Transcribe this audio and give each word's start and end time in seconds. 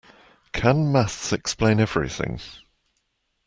Can 0.51 0.91
maths 0.91 1.31
explain 1.31 1.79
everything? 1.79 2.39